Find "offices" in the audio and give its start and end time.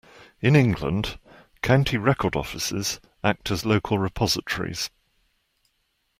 2.35-2.99